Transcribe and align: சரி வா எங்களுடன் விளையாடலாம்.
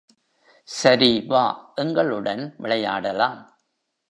சரி 0.69 1.09
வா 1.27 1.43
எங்களுடன் 1.75 2.43
விளையாடலாம். 2.57 3.39